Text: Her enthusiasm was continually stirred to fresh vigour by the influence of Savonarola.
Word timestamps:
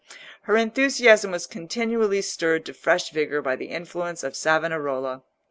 Her 0.49 0.57
enthusiasm 0.57 1.29
was 1.29 1.45
continually 1.45 2.23
stirred 2.23 2.65
to 2.65 2.73
fresh 2.73 3.11
vigour 3.11 3.43
by 3.43 3.55
the 3.55 3.67
influence 3.67 4.23
of 4.23 4.35
Savonarola. 4.35 5.21